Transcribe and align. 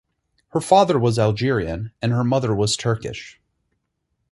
Her 0.53 0.61
father 0.61 0.97
was 0.97 1.19
Algerian 1.19 1.91
and 2.01 2.11
her 2.11 2.23
mother 2.23 2.55
was 2.55 2.75
Turkish. 2.75 3.39